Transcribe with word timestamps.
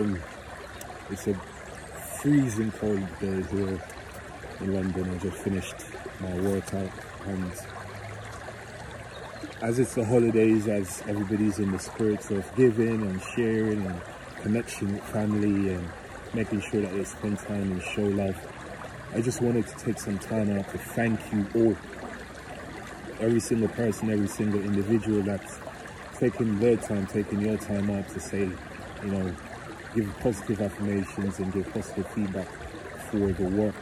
Um, 0.00 0.18
it's 1.10 1.26
a 1.26 1.34
freezing 2.20 2.72
cold 2.72 3.06
day 3.20 3.42
here 3.42 3.82
in 4.60 4.74
London. 4.74 5.10
I 5.10 5.18
just 5.18 5.36
finished 5.36 5.74
my 6.20 6.34
workout 6.40 6.90
and 7.26 7.52
as 9.60 9.78
it's 9.78 9.94
the 9.94 10.04
holidays, 10.06 10.68
as 10.68 11.02
everybody's 11.06 11.58
in 11.58 11.70
the 11.70 11.78
spirit 11.78 12.30
of 12.30 12.56
giving 12.56 13.02
and 13.02 13.20
sharing 13.34 13.84
and 13.84 14.00
connection 14.40 14.94
with 14.94 15.02
family 15.04 15.74
and 15.74 15.86
making 16.32 16.62
sure 16.62 16.80
that 16.80 16.94
they 16.94 17.04
spend 17.04 17.38
time 17.38 17.70
and 17.70 17.82
show 17.82 18.00
love, 18.00 18.36
I 19.14 19.20
just 19.20 19.42
wanted 19.42 19.66
to 19.66 19.76
take 19.76 19.98
some 19.98 20.18
time 20.18 20.56
out 20.58 20.66
to 20.70 20.78
thank 20.78 21.20
you 21.30 21.46
all. 21.54 21.76
Every 23.20 23.40
single 23.40 23.68
person, 23.68 24.08
every 24.08 24.28
single 24.28 24.62
individual 24.62 25.20
that's 25.22 25.58
taking 26.18 26.58
their 26.58 26.78
time, 26.78 27.06
taking 27.06 27.42
your 27.42 27.58
time 27.58 27.90
out 27.90 28.08
to 28.08 28.20
say, 28.20 28.48
you 29.02 29.10
know, 29.10 29.34
give 29.94 30.18
positive 30.20 30.60
affirmations 30.60 31.38
and 31.38 31.52
give 31.52 31.72
positive 31.72 32.06
feedback 32.08 32.48
for 33.10 33.32
the 33.32 33.44
work 33.44 33.74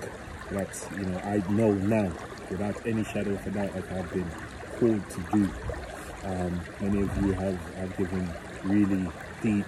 that, 0.50 0.88
you 0.96 1.04
know, 1.04 1.18
I 1.18 1.42
know 1.50 1.72
now 1.72 2.12
without 2.50 2.86
any 2.86 3.04
shadow 3.04 3.32
of 3.32 3.46
a 3.46 3.50
doubt 3.50 3.74
that 3.74 3.92
I've 3.92 4.12
been 4.12 4.30
called 4.78 5.10
to 5.10 5.20
do. 5.32 5.50
Um, 6.24 6.60
many 6.80 7.02
of 7.02 7.16
you 7.22 7.32
have, 7.32 7.74
have 7.76 7.96
given 7.96 8.28
really 8.64 9.10
deep 9.42 9.66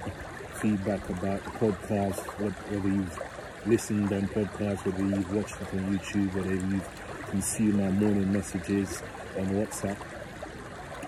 feedback 0.55 1.09
about 1.09 1.45
the 1.45 1.51
podcast, 1.51 2.21
whether 2.39 2.89
you've 2.89 3.21
listened 3.67 4.13
on 4.13 4.27
podcasts, 4.29 4.85
whether 4.85 5.05
you've 5.05 5.35
watched 5.35 5.57
it 5.61 5.75
on 5.75 5.99
YouTube, 5.99 6.35
whether 6.35 6.55
you've 6.55 7.27
consumed 7.31 7.75
my 7.75 7.91
morning 7.91 8.33
messages 8.33 9.03
on 9.39 9.47
WhatsApp, 9.49 9.97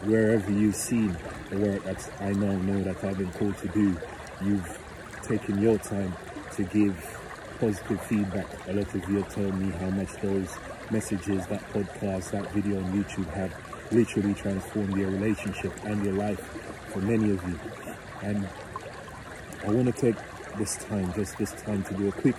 wherever 0.05 0.50
you've 0.50 0.77
seen 0.77 1.17
the 1.50 1.58
work 1.58 1.83
that 1.84 2.11
I 2.20 2.33
now 2.33 2.52
know 2.52 2.83
that 2.83 3.02
I've 3.02 3.19
been 3.19 3.33
called 3.33 3.56
to 3.58 3.69
do, 3.69 3.96
you've 4.44 4.78
taken 5.23 5.61
your 5.61 5.78
time 5.78 6.15
to 6.56 6.62
give 6.65 6.95
positive 7.61 8.01
feedback. 8.06 8.47
A 8.69 8.73
lot 8.73 8.95
of 8.95 9.09
you 9.09 9.17
have 9.19 9.34
told 9.34 9.55
me 9.59 9.70
how 9.73 9.91
much 9.91 10.11
those 10.20 10.48
messages, 10.91 11.47
that 11.47 11.62
podcast, 11.73 12.31
that 12.33 12.51
video 12.53 12.79
on 12.83 12.92
YouTube 12.92 13.29
have 13.33 13.55
literally 13.92 14.34
transformed 14.34 14.97
your 14.97 15.11
relationship 15.11 15.73
and 15.84 16.05
your 16.05 16.14
life 16.14 16.41
for 16.92 17.01
many 17.01 17.31
of 17.31 17.48
you. 17.48 17.59
And 18.23 18.48
I 19.64 19.70
want 19.70 19.95
to 19.95 20.01
take 20.01 20.17
this 20.59 20.77
time, 20.77 21.12
just 21.14 21.39
this 21.39 21.53
time, 21.53 21.83
to 21.84 21.95
do 21.95 22.09
a 22.09 22.12
quick 22.12 22.36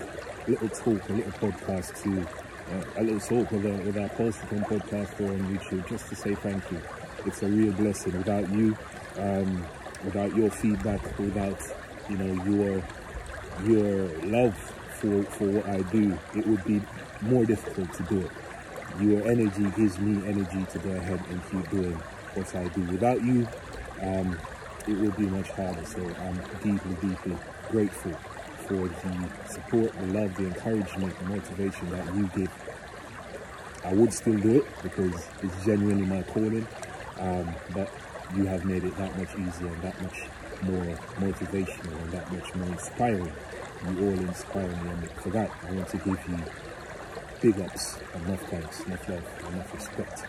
little 0.48 0.70
talk, 0.70 1.10
a 1.10 1.14
little 1.14 1.32
podcast 1.34 2.04
to 2.04 2.28
uh, 2.74 2.84
a 2.98 3.04
little 3.04 3.20
talk 3.20 3.52
with, 3.52 3.66
a, 3.66 3.74
with 3.86 3.98
our 3.98 4.10
post 4.10 4.40
on 4.52 4.60
podcast 4.62 5.20
or 5.20 5.32
on 5.32 5.58
YouTube, 5.58 5.88
just 5.90 6.08
to 6.10 6.16
say 6.16 6.36
thank 6.36 6.70
you. 6.72 6.82
It's 7.26 7.42
a 7.44 7.48
real 7.48 7.74
blessing. 7.74 8.18
Without 8.18 8.50
you, 8.52 8.78
um, 9.18 9.66
without 10.04 10.36
your 10.36 10.50
feedback, 10.50 11.02
without 11.20 11.60
you 12.10 12.18
know 12.18 12.44
your 12.44 12.84
your 13.66 14.08
love 14.26 14.56
for 15.00 15.24
for 15.24 15.46
what 15.46 15.66
I 15.68 15.82
do, 15.92 16.18
it 16.36 16.48
would 16.48 16.64
be 16.66 16.82
more 17.22 17.46
difficult 17.46 17.94
to 17.94 18.04
do 18.04 18.22
it. 18.22 18.32
Your 19.02 19.28
energy 19.28 19.66
gives 19.76 20.00
me 20.00 20.26
energy 20.28 20.66
to 20.72 20.80
go 20.80 20.92
ahead 20.92 21.22
and 21.30 21.42
keep 21.52 21.70
doing 21.72 21.94
what 22.36 22.56
I 22.56 22.68
do. 22.70 22.82
Without 22.84 23.24
you, 23.24 23.48
um, 24.02 24.38
it 24.88 24.98
would 24.98 25.16
be 25.18 25.26
much 25.26 25.50
harder. 25.52 25.86
So 25.86 26.00
I'm 26.00 26.36
deeply, 26.64 27.10
deeply 27.10 27.38
grateful 27.70 28.14
for 28.68 28.88
the 28.88 29.30
support, 29.50 29.94
the 30.00 30.08
love, 30.08 30.36
the 30.38 30.46
encouragement, 30.46 31.18
the 31.20 31.26
motivation 31.26 31.90
that 31.92 32.16
you 32.16 32.30
give. 32.36 32.52
I 33.84 33.94
would 33.94 34.14
still 34.14 34.38
do 34.38 34.58
it 34.62 34.66
because 34.82 35.28
it's 35.42 35.66
genuinely 35.66 36.06
my 36.06 36.24
calling, 36.24 36.66
um, 37.20 37.54
but 37.74 37.92
you 38.36 38.46
have 38.46 38.64
made 38.66 38.84
it 38.84 38.96
that 38.98 39.18
much 39.18 39.30
easier 39.32 39.68
and 39.68 39.82
that 39.82 40.02
much 40.02 40.24
more 40.64 40.98
motivational 41.20 42.02
and 42.02 42.12
that 42.12 42.32
much 42.32 42.56
more 42.56 42.68
inspiring. 42.68 43.32
You 43.90 44.06
all 44.06 44.20
inspire 44.20 44.68
me, 44.68 44.90
and 44.90 45.12
for 45.12 45.30
that, 45.30 45.52
I 45.68 45.72
want 45.72 45.90
to 45.90 45.98
give 45.98 46.20
you 46.28 46.38
big 47.42 47.60
ups, 47.60 48.00
enough 48.16 48.42
thanks, 48.50 48.80
enough 48.86 49.10
love, 49.10 49.54
enough 49.54 49.74
respect 49.74 50.20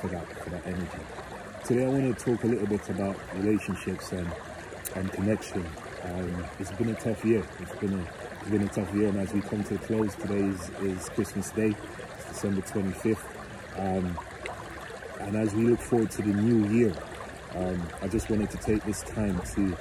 for 0.00 0.08
that, 0.08 0.26
for 0.42 0.50
that 0.50 0.66
energy. 0.66 0.98
Today 1.64 1.84
I 1.84 1.88
want 1.88 2.18
to 2.18 2.24
talk 2.24 2.42
a 2.44 2.46
little 2.46 2.66
bit 2.66 2.88
about 2.90 3.16
relationships 3.36 4.12
and, 4.12 4.30
and 4.96 5.12
connection. 5.12 5.64
Um, 6.02 6.44
it's 6.58 6.72
been 6.72 6.90
a 6.90 6.94
tough 6.94 7.24
year. 7.24 7.44
It's 7.60 7.74
been 7.76 7.94
a 7.94 8.06
it's 8.44 8.50
been 8.50 8.62
a 8.62 8.68
tough 8.68 8.94
year, 8.94 9.08
and 9.08 9.18
as 9.20 9.32
we 9.32 9.40
come 9.40 9.64
to 9.64 9.74
a 9.74 9.78
close, 9.78 10.14
today 10.16 10.40
is, 10.40 10.68
is 10.82 11.08
Christmas 11.08 11.48
Day, 11.48 11.74
it's 12.18 12.24
December 12.26 12.60
25th, 12.60 13.24
um, 13.78 14.18
and 15.20 15.36
as 15.36 15.54
we 15.54 15.64
look 15.64 15.80
forward 15.80 16.10
to 16.10 16.20
the 16.20 16.34
new 16.34 16.68
year, 16.68 16.92
um, 17.56 17.88
I 18.02 18.08
just 18.08 18.28
wanted 18.30 18.50
to 18.50 18.58
take 18.58 18.84
this 18.84 19.02
time 19.02 19.38
to 19.54 19.76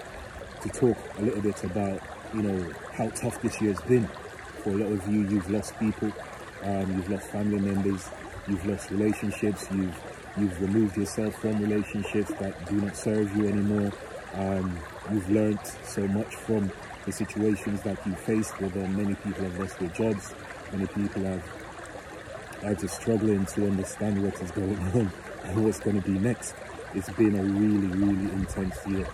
to 0.62 0.70
talk 0.70 0.98
a 1.18 1.22
little 1.22 1.42
bit 1.42 1.64
about 1.64 2.02
you 2.34 2.42
know 2.42 2.74
how 2.94 3.10
tough 3.10 3.42
this 3.42 3.62
year's 3.62 3.80
been. 3.82 4.08
For 4.64 4.70
a 4.70 4.76
lot 4.76 4.92
of 4.92 5.08
you, 5.12 5.28
you've 5.28 5.50
lost 5.50 5.78
people, 5.78 6.12
um, 6.64 6.96
you've 6.96 7.10
lost 7.10 7.28
family 7.28 7.60
members, 7.60 8.10
you've 8.48 8.66
lost 8.66 8.92
relationships, 8.92 9.68
you've 9.72 10.00
you've 10.38 10.62
removed 10.62 10.98
yourself 10.98 11.36
from 11.36 11.60
relationships 11.60 12.32
that 12.40 12.66
do 12.70 12.76
not 12.76 12.96
serve 12.96 13.36
you 13.36 13.48
anymore. 13.48 13.92
Um, 14.36 14.80
you've 15.12 15.30
learned 15.30 15.60
so 15.84 16.08
much 16.08 16.36
from 16.36 16.72
the 17.06 17.12
situations 17.12 17.82
that 17.84 18.06
you 18.08 18.14
faced, 18.14 18.60
whether 18.62 18.88
many 18.88 19.16
people 19.16 19.44
have 19.44 19.60
lost 19.60 19.80
their 19.80 19.90
jobs, 19.90 20.34
many 20.72 20.88
people 20.88 21.24
have 21.24 21.44
are 22.64 22.76
just 22.76 23.02
struggling 23.02 23.46
to 23.46 23.68
understand 23.68 24.24
what 24.24 24.42
is 24.42 24.52
going 24.52 24.78
on 24.94 25.12
and 25.44 25.66
what's 25.66 25.80
going 25.80 26.02
to 26.02 26.08
be 26.10 26.18
next. 26.18 26.56
It's 26.96 27.10
been 27.10 27.36
a 27.36 27.44
really, 27.44 27.88
really 27.88 28.32
intense 28.34 28.78
year. 28.86 29.08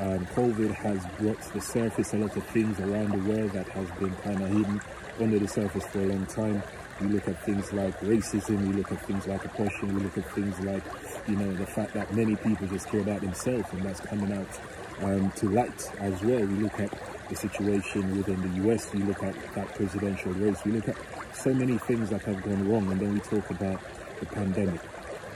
Um, 0.00 0.24
COVID 0.34 0.74
has 0.74 1.04
brought 1.18 1.40
to 1.42 1.52
the 1.52 1.60
surface 1.60 2.14
a 2.14 2.16
lot 2.16 2.34
of 2.34 2.46
things 2.46 2.80
around 2.80 3.10
the 3.10 3.30
world 3.30 3.50
that 3.52 3.68
has 3.68 3.90
been 3.92 4.14
kind 4.16 4.42
of 4.42 4.48
hidden 4.48 4.80
under 5.20 5.38
the 5.38 5.48
surface 5.48 5.84
for 5.86 6.00
a 6.00 6.06
long 6.06 6.24
time. 6.26 6.62
We 7.00 7.08
look 7.08 7.28
at 7.28 7.42
things 7.44 7.74
like 7.74 7.98
racism, 8.00 8.66
we 8.68 8.74
look 8.74 8.90
at 8.90 9.00
things 9.02 9.26
like 9.26 9.44
oppression, 9.44 9.94
we 9.94 10.02
look 10.02 10.16
at 10.16 10.30
things 10.32 10.58
like, 10.60 10.82
you 11.28 11.36
know, 11.36 11.52
the 11.54 11.66
fact 11.66 11.92
that 11.92 12.14
many 12.14 12.36
people 12.36 12.66
just 12.68 12.88
care 12.88 13.00
about 13.00 13.20
themselves 13.20 13.70
and 13.72 13.82
that's 13.82 14.00
coming 14.00 14.32
out 14.32 14.60
um, 15.02 15.30
to 15.32 15.48
light 15.50 15.92
as 16.00 16.22
well. 16.22 16.40
We 16.40 16.62
look 16.62 16.80
at 16.80 16.90
the 17.28 17.36
situation 17.36 18.16
within 18.16 18.40
the 18.40 18.70
US, 18.70 18.92
we 18.94 19.02
look 19.02 19.22
at 19.22 19.34
that 19.54 19.74
presidential 19.74 20.32
race, 20.32 20.64
we 20.64 20.72
look 20.72 20.88
at 20.88 20.96
so 21.34 21.52
many 21.52 21.76
things 21.76 22.08
that 22.10 22.22
have 22.22 22.42
gone 22.42 22.66
wrong 22.66 22.90
and 22.90 22.98
then 22.98 23.12
we 23.12 23.20
talk 23.20 23.50
about 23.50 23.80
the 24.20 24.26
pandemic 24.26 24.80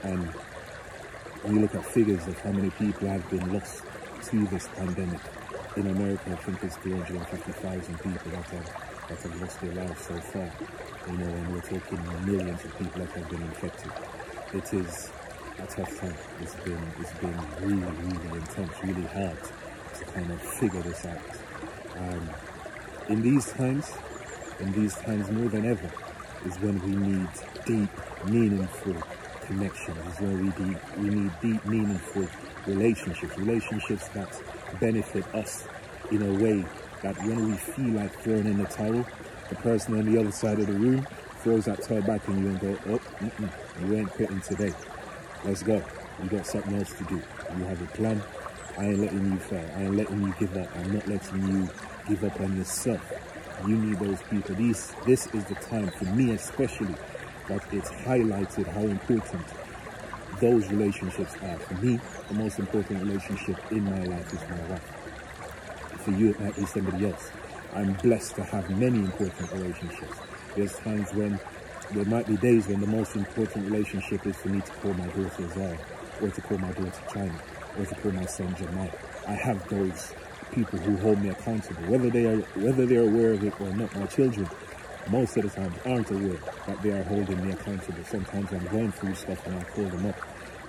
and 0.03 0.33
we 1.43 1.59
look 1.59 1.73
at 1.73 1.85
figures 1.85 2.27
of 2.27 2.39
how 2.41 2.51
many 2.51 2.69
people 2.71 3.07
have 3.07 3.27
been 3.29 3.51
lost 3.53 3.83
to 4.25 4.47
this 4.47 4.67
pandemic. 4.75 5.19
In 5.75 5.87
America, 5.87 6.31
I 6.31 6.35
think 6.35 6.63
it's 6.63 6.75
350,000 6.77 7.97
people 7.97 8.31
that 8.31 8.43
have 8.45 8.91
that 9.09 9.21
have 9.21 9.41
lost 9.41 9.61
their 9.61 9.73
lives 9.73 10.01
so 10.05 10.15
far. 10.15 10.51
You 11.07 11.17
know, 11.17 11.25
and 11.25 11.53
we're 11.53 11.61
talking 11.61 12.25
millions 12.25 12.63
of 12.63 12.77
people 12.77 13.01
that 13.01 13.11
have 13.11 13.29
been 13.29 13.41
infected. 13.41 13.91
It 14.53 14.73
is 14.73 15.09
a 15.57 15.65
tough 15.65 15.99
time. 15.99 16.15
It's 16.41 16.55
been 16.55 16.93
it's 16.99 17.13
been 17.13 17.39
really, 17.61 17.91
really 17.91 18.37
intense, 18.37 18.73
really 18.83 19.07
hard 19.07 19.37
to 19.97 20.05
kind 20.13 20.31
of 20.31 20.41
figure 20.41 20.81
this 20.81 21.05
out. 21.05 21.19
Um, 21.97 22.29
in 23.09 23.21
these 23.21 23.51
times, 23.53 23.91
in 24.59 24.71
these 24.73 24.95
times 24.95 25.31
more 25.31 25.49
than 25.49 25.65
ever, 25.65 25.91
is 26.45 26.59
when 26.59 26.79
we 26.81 26.95
need 26.95 27.29
deep, 27.65 27.89
meaningful 28.25 28.95
connections. 29.51 29.97
Is 30.13 30.19
when 30.21 30.45
we 30.45 30.65
deep, 30.65 30.97
we 30.97 31.09
need 31.09 31.31
deep, 31.41 31.65
meaningful 31.65 32.27
relationships. 32.65 33.37
Relationships 33.37 34.07
that 34.09 34.29
benefit 34.79 35.25
us 35.35 35.67
in 36.09 36.21
a 36.21 36.43
way 36.43 36.65
that 37.01 37.17
when 37.23 37.49
we 37.49 37.57
feel 37.57 37.93
like 37.93 38.13
throwing 38.21 38.45
in 38.45 38.57
the 38.57 38.65
towel, 38.65 39.05
the 39.49 39.55
person 39.55 39.97
on 39.97 40.11
the 40.11 40.19
other 40.19 40.31
side 40.31 40.59
of 40.59 40.67
the 40.67 40.73
room 40.73 41.05
throws 41.39 41.65
that 41.65 41.81
towel 41.81 42.01
back 42.01 42.27
in 42.27 42.43
you 42.43 42.49
and 42.49 42.59
go, 42.59 42.77
oh, 42.87 42.99
mm-mm, 43.19 43.89
you 43.89 43.95
ain't 43.95 44.09
quitting 44.11 44.41
today. 44.41 44.73
Let's 45.43 45.63
go. 45.63 45.83
You 46.23 46.29
got 46.29 46.45
something 46.45 46.77
else 46.77 46.93
to 46.93 47.03
do. 47.05 47.21
You 47.57 47.63
have 47.65 47.81
a 47.81 47.85
plan. 47.87 48.21
I 48.77 48.85
ain't 48.85 48.99
letting 48.99 49.31
you 49.31 49.37
fail. 49.37 49.69
I 49.75 49.83
ain't 49.83 49.97
letting 49.97 50.21
you 50.21 50.33
give 50.39 50.55
up. 50.55 50.69
I'm 50.77 50.93
not 50.93 51.07
letting 51.07 51.47
you 51.47 51.69
give 52.07 52.23
up 52.23 52.39
on 52.39 52.55
yourself. 52.55 53.01
You 53.67 53.75
need 53.75 53.99
those 53.99 54.21
people. 54.29 54.55
These, 54.55 54.93
this 55.05 55.27
is 55.33 55.43
the 55.45 55.55
time 55.55 55.89
for 55.89 56.05
me 56.05 56.31
especially 56.33 56.95
that 57.59 57.73
it's 57.73 57.89
highlighted 57.89 58.67
how 58.73 58.81
important 58.81 59.45
those 60.39 60.67
relationships 60.69 61.35
are. 61.43 61.57
For 61.57 61.73
me, 61.75 61.99
the 62.27 62.33
most 62.33 62.59
important 62.59 63.03
relationship 63.03 63.57
in 63.71 63.83
my 63.85 64.03
life 64.03 64.33
is 64.33 64.41
my 64.49 64.61
wife 64.69 65.01
for 66.01 66.11
you, 66.11 66.31
it 66.31 66.39
might 66.39 66.55
be 66.55 66.65
somebody 66.65 67.05
else. 67.05 67.31
I'm 67.73 67.93
blessed 67.93 68.35
to 68.35 68.43
have 68.43 68.69
many 68.71 68.99
important 68.99 69.51
relationships. 69.51 70.17
There's 70.55 70.75
times 70.79 71.13
when 71.13 71.39
there 71.91 72.05
might 72.05 72.27
be 72.27 72.37
days 72.37 72.67
when 72.67 72.81
the 72.81 72.87
most 72.87 73.15
important 73.15 73.69
relationship 73.69 74.25
is 74.25 74.35
for 74.37 74.49
me 74.49 74.61
to 74.61 74.71
call 74.71 74.93
my 74.93 75.05
daughter 75.07 75.47
Zara, 75.49 75.77
or 76.21 76.29
to 76.29 76.41
call 76.41 76.57
my 76.57 76.71
daughter 76.71 77.03
China, 77.13 77.39
or 77.77 77.85
to 77.85 77.95
call 77.95 78.11
my 78.11 78.25
son 78.25 78.55
Jamal. 78.55 78.89
I 79.27 79.33
have 79.33 79.67
those 79.69 80.13
people 80.51 80.79
who 80.79 80.97
hold 80.97 81.21
me 81.21 81.29
accountable, 81.29 81.83
whether 81.83 82.09
they 82.09 82.25
are 82.25 82.37
whether 82.59 82.85
they're 82.85 83.03
aware 83.03 83.33
of 83.33 83.43
it 83.43 83.53
or 83.61 83.69
not. 83.69 83.95
My 83.95 84.07
children, 84.07 84.49
most 85.09 85.37
of 85.37 85.43
the 85.43 85.49
time, 85.49 85.73
aren't 85.85 86.09
aware 86.11 86.39
that 86.67 86.81
they 86.81 86.91
are 86.91 87.03
holding 87.03 87.45
me 87.45 87.51
accountable. 87.51 88.03
Sometimes 88.05 88.51
I'm 88.51 88.65
going 88.67 88.91
through 88.91 89.15
stuff 89.15 89.45
and 89.47 89.59
I 89.59 89.63
call 89.63 89.85
them 89.85 90.05
up, 90.05 90.15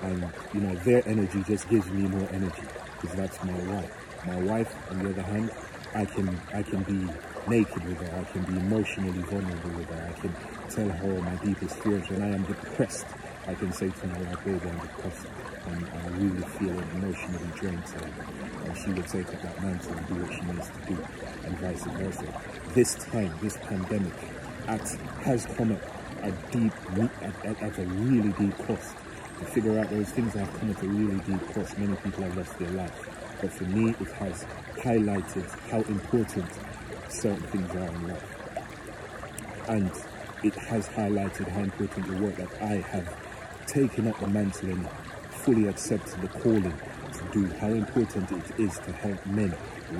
and 0.03 0.33
you 0.55 0.61
know 0.61 0.75
their 0.77 1.07
energy 1.09 1.43
just 1.47 1.69
gives 1.69 1.91
me 1.91 2.09
more 2.09 2.29
energy 2.33 2.63
because 3.01 3.17
that's 3.17 3.45
my 3.45 3.59
wife. 3.75 3.91
My 4.27 4.41
wife, 4.43 4.91
on 4.91 5.03
the 5.03 5.11
other 5.11 5.23
hand, 5.23 5.51
I 5.95 6.05
can 6.05 6.41
I 6.55 6.63
can 6.63 6.83
be 6.85 7.13
naked 7.49 7.85
with 7.85 8.01
her. 8.01 8.21
I 8.21 8.25
can 8.33 8.43
be 8.45 8.59
emotionally 8.59 9.23
vulnerable 9.23 9.71
with 9.79 9.89
her. 9.91 10.15
I 10.15 10.21
can 10.21 10.35
tell 10.71 10.89
her 10.89 11.11
all 11.11 11.23
my 11.23 11.35
deepest 11.45 11.77
fears. 11.81 12.09
When 12.09 12.23
I 12.23 12.35
am 12.35 12.45
depressed, 12.45 13.07
I 13.47 13.55
can 13.55 13.73
say 13.73 13.89
to 13.89 14.07
her, 14.07 14.25
like, 14.25 14.45
baby, 14.45 14.69
I'm 14.69 14.79
depressed. 14.79 15.27
And 15.67 15.87
I 15.87 16.09
really 16.09 16.43
feel 16.59 16.79
emotionally 16.79 17.51
drained 17.57 17.87
today. 17.87 18.13
And 18.65 18.77
she 18.77 18.91
will 18.91 19.03
take 19.03 19.29
up 19.35 19.43
that 19.43 19.63
mantle 19.63 19.93
and 19.93 20.07
do 20.07 20.15
what 20.15 20.33
she 20.33 20.41
needs 20.43 20.69
to 20.71 20.87
do, 20.87 21.05
and 21.45 21.59
vice 21.59 21.85
versa. 21.85 22.43
This 22.75 22.95
time, 22.95 23.33
this 23.43 23.57
pandemic, 23.59 24.13
at, 24.69 24.89
has 25.25 25.47
come 25.57 25.73
at 25.73 25.83
a 26.23 26.33
deep, 26.53 26.73
at, 27.21 27.45
at, 27.45 27.63
at 27.63 27.79
a 27.79 27.85
really 27.85 28.33
deep 28.33 28.57
cost. 28.67 28.95
To 29.39 29.45
figure 29.47 29.77
out 29.79 29.91
those 29.91 30.09
things 30.11 30.35
that 30.35 30.47
have 30.47 30.61
come 30.61 30.71
at 30.71 30.83
a 30.83 30.87
really 30.87 31.19
deep 31.21 31.55
cost. 31.55 31.77
Many 31.77 31.97
people 31.97 32.23
have 32.23 32.37
lost 32.37 32.59
their 32.61 32.71
life. 32.71 33.09
But 33.41 33.53
for 33.53 33.65
me, 33.65 33.91
it 33.91 34.13
has 34.13 34.45
highlighted 34.77 35.49
how 35.69 35.81
important 35.83 36.49
certain 37.09 37.43
things 37.49 37.71
are 37.71 37.89
in 37.89 38.09
life. 38.09 39.69
And 39.69 39.91
it 40.45 40.55
has 40.55 40.89
highlighted 40.89 41.49
how 41.49 41.61
important 41.63 42.07
the 42.07 42.17
work 42.23 42.37
that 42.37 42.63
I 42.63 42.77
have 42.77 43.22
taken 43.73 44.07
up 44.07 44.21
the 44.21 44.27
mantle 44.27 44.69
and 44.69 44.91
fully 45.31 45.67
accepted 45.67 46.21
the 46.21 46.29
calling 46.29 46.79
to 47.15 47.25
do, 47.33 47.47
how 47.55 47.69
important 47.69 48.31
it 48.31 48.61
is 48.61 48.79
to 48.81 48.93
help 48.93 49.25
men 49.27 49.55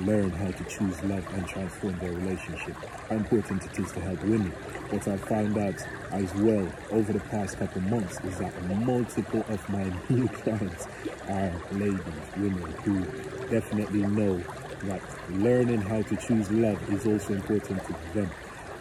learn 0.05 0.29
how 0.29 0.51
to 0.51 0.63
choose 0.65 1.01
love 1.03 1.25
and 1.33 1.47
transform 1.47 1.97
their 1.97 2.11
relationship, 2.11 2.75
how 3.09 3.15
important 3.15 3.63
it 3.65 3.79
is 3.79 3.91
to 3.91 3.99
help 3.99 4.21
women. 4.23 4.51
What 4.91 5.07
I 5.07 5.17
found 5.17 5.57
out 5.57 5.75
as 6.11 6.31
well 6.35 6.71
over 6.91 7.13
the 7.13 7.19
past 7.19 7.57
couple 7.57 7.81
months 7.81 8.19
is 8.23 8.37
that 8.37 8.63
multiple 8.63 9.43
of 9.49 9.69
my 9.69 9.91
new 10.09 10.27
clients 10.27 10.87
are 11.27 11.51
ladies, 11.71 11.99
women 12.37 12.71
who 12.83 13.03
definitely 13.49 14.03
know 14.03 14.37
that 14.83 15.01
learning 15.31 15.81
how 15.81 16.03
to 16.03 16.15
choose 16.17 16.51
love 16.51 16.77
is 16.93 17.07
also 17.07 17.33
important 17.33 17.83
to 17.85 17.95
them. 18.13 18.29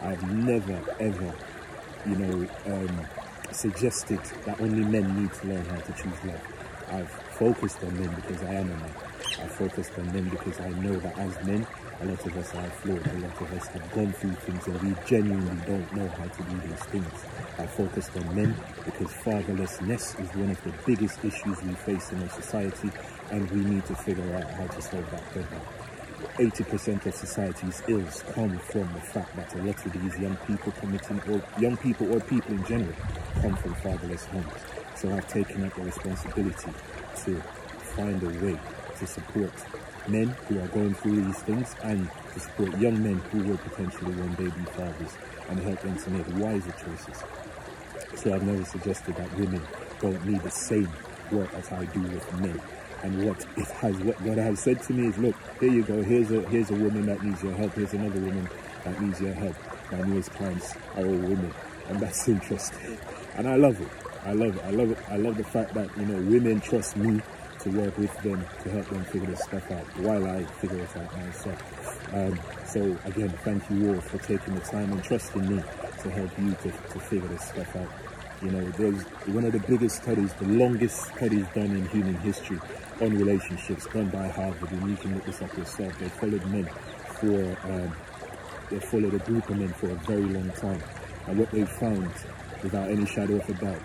I've 0.03 0.23
never 0.33 0.79
ever, 1.01 1.35
you 2.07 2.17
know, 2.17 2.49
um, 2.67 3.07
suggested 3.55 4.21
that 4.45 4.61
only 4.61 4.85
men 4.85 5.21
need 5.21 5.33
to 5.33 5.47
learn 5.47 5.65
how 5.67 5.77
to 5.77 5.93
choose 5.93 6.25
love. 6.25 6.41
I've 6.91 7.11
focused 7.11 7.83
on 7.83 7.99
men 7.99 8.15
because 8.15 8.43
I 8.43 8.55
am 8.55 8.71
a 8.71 8.77
man. 8.77 8.95
I 9.41 9.47
focused 9.47 9.99
on 9.99 10.13
men 10.13 10.29
because 10.29 10.61
I 10.61 10.69
know 10.69 10.97
that 10.99 11.19
as 11.19 11.45
men, 11.45 11.67
a 12.01 12.05
lot 12.05 12.27
of 12.27 12.37
us 12.37 12.55
are 12.55 12.71
flawed. 12.71 13.07
A 13.07 13.19
lot 13.19 13.41
of 13.41 13.53
us 13.53 13.67
have 13.69 13.93
gone 13.93 14.13
through 14.13 14.33
things 14.33 14.67
and 14.67 14.83
we 14.83 14.95
genuinely 15.07 15.67
don't 15.67 15.93
know 15.95 16.09
how 16.09 16.25
to 16.25 16.43
do 16.43 16.69
these 16.69 16.85
things. 16.87 17.25
I 17.59 17.67
focused 17.67 18.17
on 18.17 18.35
men 18.35 18.57
because 18.85 19.09
fatherlessness 19.09 20.21
is 20.21 20.35
one 20.35 20.51
of 20.51 20.63
the 20.65 20.73
biggest 20.85 21.25
issues 21.25 21.63
we 21.63 21.75
face 21.75 22.13
in 22.13 22.23
our 22.23 22.31
society 22.31 22.91
and 23.31 23.51
we 23.51 23.61
need 23.61 23.85
to 23.87 23.95
figure 23.95 24.35
out 24.35 24.51
how 24.51 24.67
to 24.67 24.83
solve 24.83 25.11
that 25.11 25.25
problem. 25.31 25.61
80% 26.39 27.07
of 27.07 27.15
society's 27.15 27.83
ills 27.89 28.25
come 28.33 28.59
from 28.59 28.93
the 28.95 29.01
fact 29.01 29.35
that 29.37 29.55
a 29.55 29.63
lot 29.63 29.85
of 29.85 29.93
these 29.93 30.19
young 30.19 30.37
people 30.47 30.73
committing, 30.73 31.21
or 31.29 31.43
young 31.61 31.77
people 31.77 32.13
or 32.13 32.21
people 32.21 32.53
in 32.53 32.65
general, 32.65 32.95
come 33.43 33.57
from 33.57 33.75
fatherless 33.75 34.25
homes. 34.27 34.47
So 34.95 35.13
I've 35.13 35.27
taken 35.29 35.65
up 35.65 35.75
the 35.75 35.83
responsibility 35.83 36.71
to 37.25 37.37
find 37.97 38.23
a 38.23 38.45
way 38.45 38.59
to 38.99 39.07
support 39.07 39.53
men 40.07 40.29
who 40.47 40.61
are 40.61 40.69
going 40.69 40.95
through 40.95 41.25
these 41.25 41.39
things 41.41 41.75
and 41.83 42.09
to 42.35 42.41
support 42.41 42.79
young 42.79 43.03
men 43.03 43.17
who 43.33 43.43
will 43.43 43.59
potentially 43.59 44.15
one 44.15 44.35
day 44.35 44.45
be 44.45 44.65
fathers 44.71 45.17
and 45.49 45.59
help 45.59 45.81
them 45.81 45.97
to 45.99 46.11
make 46.11 46.27
wiser 46.37 46.73
choices. 46.73 47.25
So 48.15 48.33
I've 48.33 48.45
never 48.45 48.65
suggested 48.65 49.17
that 49.17 49.37
women 49.37 49.61
don't 50.01 50.25
need 50.25 50.41
the 50.43 50.51
same 50.51 50.89
work 51.33 51.53
as 51.55 51.73
I 51.73 51.85
do 51.87 52.01
with 52.01 52.41
men. 52.41 52.61
And 53.03 53.27
what 53.27 53.45
it 53.57 53.67
has, 53.67 53.97
what, 53.99 54.21
what 54.21 54.39
has 54.39 54.61
said 54.61 54.81
to 54.85 54.93
me 54.93 55.09
is, 55.09 55.19
look, 55.19 55.35
here 55.59 55.73
you 55.73 55.83
go. 55.83 56.01
Here's 56.01 56.31
a 56.31 56.43
here's 56.43 56.71
a 56.71 56.75
woman 56.75 57.07
that 57.07 57.21
needs 57.25 57.43
your 57.43 57.55
help. 57.55 57.73
Here's 57.75 57.93
another 57.93 58.21
woman 58.21 58.49
that 58.85 59.01
needs 59.01 59.21
your 59.21 59.35
help. 59.35 59.57
My 59.91 60.03
newest 60.03 60.31
clients 60.35 60.77
are 60.95 61.05
all 61.05 61.07
women, 61.07 61.53
and 61.89 62.01
that's 62.01 62.29
interesting. 62.29 62.99
And 63.37 63.49
I 63.49 63.57
love 63.57 63.81
it. 63.81 63.89
I 64.25 64.33
love 64.33 64.57
it. 64.57 64.65
I 64.65 64.71
love 64.71 64.91
it. 64.91 64.99
I 65.09 65.17
love 65.17 65.37
the 65.37 65.45
fact 65.45 65.75
that 65.75 65.89
you 65.97 66.07
know 66.07 66.21
women 66.31 66.61
trust 66.61 66.97
me 66.97 67.21
to 67.61 67.71
work 67.71 67.97
with 67.97 68.17
them 68.23 68.45
to 68.63 68.71
help 68.71 68.89
them 68.89 69.05
figure 69.05 69.29
this 69.29 69.43
stuff 69.45 69.71
out 69.71 69.85
while 69.99 70.27
I 70.27 70.45
figure 70.45 70.79
it 70.79 70.97
out 70.97 71.17
myself. 71.17 72.15
Um, 72.15 72.39
so 72.67 72.81
again, 73.05 73.31
thank 73.45 73.69
you 73.71 73.95
all 73.95 74.01
for 74.01 74.19
taking 74.19 74.55
the 74.55 74.61
time 74.61 74.93
and 74.93 75.03
trusting 75.03 75.49
me 75.49 75.63
to 76.03 76.11
help 76.11 76.31
you 76.39 76.51
to, 76.51 76.71
to 76.71 77.01
figure 77.01 77.29
this 77.29 77.49
stuff 77.49 77.77
out. 77.77 77.89
You 78.43 78.51
know, 78.51 78.65
there's 78.71 79.03
one 79.29 79.45
of 79.45 79.53
the 79.53 79.61
biggest 79.61 80.03
studies, 80.03 80.33
the 80.35 80.47
longest 80.47 81.15
studies 81.15 81.47
done 81.55 81.71
in 81.77 81.87
human 81.89 82.17
history 82.17 82.59
on 83.01 83.17
relationships 83.17 83.87
done 83.87 84.09
by 84.09 84.27
Harvard, 84.29 84.71
and 84.73 84.91
you 84.91 84.97
can 84.97 85.15
look 85.15 85.25
this 85.25 85.41
up 85.41 85.57
yourself. 85.57 85.97
They 86.01 86.09
followed 86.09 86.45
men 86.47 86.69
for, 87.21 87.57
um, 87.71 87.95
they 88.69 88.81
followed 88.81 89.15
a 89.15 89.19
group 89.21 89.49
of 89.49 89.59
men 89.59 89.69
for 89.69 89.91
a 89.91 89.95
very 89.95 90.25
long 90.25 90.51
time. 90.53 90.83
And 91.27 91.39
what 91.39 91.51
they 91.51 91.65
found, 91.65 92.11
without 92.63 92.91
any 92.91 93.07
shadow 93.07 93.37
of 93.37 93.49
a 93.49 93.55
doubt, 93.55 93.83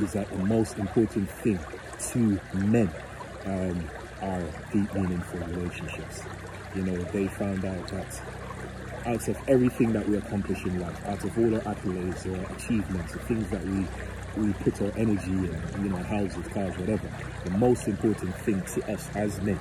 is 0.00 0.12
that 0.12 0.28
the 0.30 0.44
most 0.44 0.78
important 0.78 1.30
thing 1.30 1.58
to 2.12 2.40
men 2.54 2.90
um, 3.46 3.90
are 4.22 4.42
deep, 4.72 4.92
meaningful 4.94 5.40
relationships. 5.40 6.22
You 6.74 6.82
know, 6.82 6.96
they 6.96 7.28
found 7.28 7.64
out 7.64 7.88
that 7.88 8.20
out 9.06 9.28
of 9.28 9.48
everything 9.48 9.92
that 9.92 10.06
we 10.08 10.16
accomplish 10.16 10.64
in 10.64 10.78
life, 10.78 11.06
out 11.06 11.24
of 11.24 11.38
all 11.38 11.54
our 11.54 11.60
accolades 11.74 12.26
or 12.26 12.54
achievements, 12.54 13.12
the 13.12 13.18
things 13.20 13.48
that 13.50 13.64
we 13.64 13.86
we 14.36 14.52
put 14.54 14.80
our 14.80 14.92
energy 14.96 15.30
in, 15.30 15.60
you 15.82 15.88
know, 15.88 15.96
houses, 15.96 16.46
cars, 16.52 16.76
whatever, 16.78 17.10
the 17.44 17.50
most 17.52 17.88
important 17.88 18.34
thing 18.36 18.62
to 18.62 18.92
us 18.92 19.08
as 19.16 19.40
men 19.42 19.58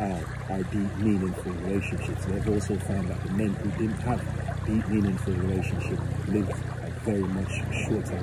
are 0.00 0.24
our 0.50 0.62
deep, 0.64 0.96
meaningful 0.98 1.52
relationships. 1.52 2.24
They've 2.24 2.48
also 2.48 2.76
found 2.76 3.08
that 3.08 3.22
the 3.24 3.32
men 3.32 3.52
who 3.54 3.70
didn't 3.72 4.00
have 4.00 4.20
deep, 4.66 4.88
meaningful 4.88 5.34
relationships 5.34 6.02
lived 6.36 6.50
a 6.50 6.90
very 7.00 7.22
much 7.38 7.52
shorter 7.84 8.18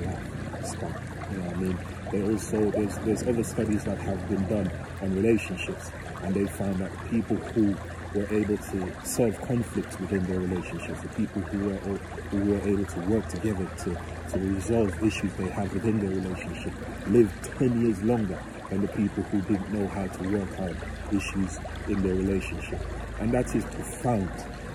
lifespan. 0.54 0.94
You 1.30 1.38
know 1.38 1.46
what 1.46 1.56
I 1.56 1.60
mean? 1.60 1.78
They 2.12 2.22
also 2.30 2.70
there's 2.70 2.96
there's 2.98 3.22
other 3.24 3.44
studies 3.44 3.84
that 3.84 3.98
have 3.98 4.28
been 4.28 4.46
done 4.46 4.70
on 5.02 5.14
relationships, 5.16 5.90
and 6.22 6.34
they 6.34 6.46
found 6.46 6.76
that 6.78 6.92
people 7.10 7.36
who 7.36 7.74
were 8.14 8.28
able 8.30 8.56
to 8.56 8.78
solve 9.04 9.36
conflicts 9.42 9.98
within 9.98 10.24
their 10.26 10.38
relationships, 10.38 11.00
the 11.00 11.08
people 11.08 11.42
who 11.42 11.58
were 11.68 11.98
who 12.30 12.38
were 12.52 12.62
able 12.68 12.84
to 12.84 13.00
work 13.12 13.26
together 13.28 13.68
to, 13.82 13.90
to 14.30 14.38
resolve 14.38 14.90
issues 15.02 15.32
they 15.34 15.48
have 15.48 15.72
within 15.74 15.98
their 15.98 16.10
relationship, 16.10 16.72
lived 17.08 17.44
10 17.58 17.84
years 17.84 18.02
longer 18.04 18.38
than 18.70 18.82
the 18.82 18.88
people 18.88 19.22
who 19.24 19.40
didn't 19.42 19.72
know 19.72 19.86
how 19.88 20.06
to 20.06 20.22
work 20.30 20.60
out 20.60 20.76
issues 21.12 21.58
in 21.88 22.00
their 22.02 22.14
relationship. 22.14 22.80
And 23.20 23.32
that 23.32 23.54
is 23.54 23.64
profound. 23.64 24.30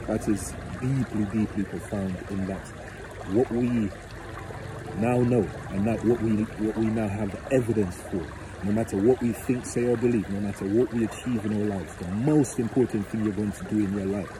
That 0.07 0.27
is 0.27 0.53
deeply, 0.81 1.25
deeply 1.25 1.63
profound 1.63 2.15
in 2.29 2.45
that 2.47 2.65
what 3.33 3.51
we 3.51 3.89
now 4.97 5.19
know 5.21 5.47
and 5.69 5.87
that 5.87 6.03
what 6.05 6.21
we 6.21 6.31
what 6.65 6.77
we 6.77 6.85
now 6.87 7.07
have 7.07 7.31
the 7.31 7.55
evidence 7.55 7.95
for 8.01 8.25
no 8.63 8.71
matter 8.71 8.97
what 8.97 9.21
we 9.21 9.31
think, 9.31 9.65
say, 9.65 9.85
or 9.85 9.95
believe, 9.95 10.29
no 10.29 10.39
matter 10.41 10.65
what 10.65 10.91
we 10.93 11.05
achieve 11.05 11.45
in 11.45 11.61
our 11.61 11.77
lives, 11.77 11.95
the 11.95 12.07
most 12.07 12.59
important 12.59 13.07
thing 13.07 13.23
you're 13.23 13.33
going 13.33 13.51
to 13.51 13.63
do 13.65 13.77
in 13.77 13.97
your 13.97 14.05
life, 14.05 14.31